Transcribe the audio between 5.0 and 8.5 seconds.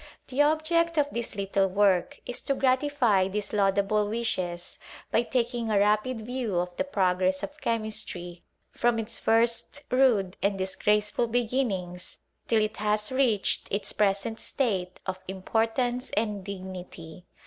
by taking a rapid view of the progress of Chemistry,